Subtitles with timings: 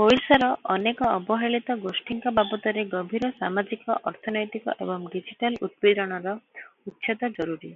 [0.00, 6.34] ଓଡ଼ିଶାର ଅନେକ ଅବହେଳିତ ଗୋଷ୍ଠୀଙ୍କ ବାବଦରେ ଗଭୀର ସାମାଜିକ-ଅର୍ଥନୈତିକ ଏବଂ ଡିଜିଟାଲ ଉତ୍ପୀଡ଼ନର
[6.92, 7.72] ଉଚ୍ଛେଦ ଜରୁରୀ।